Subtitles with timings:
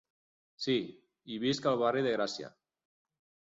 [0.65, 0.75] Sí,
[1.35, 2.53] i visc al barri de Gràcia.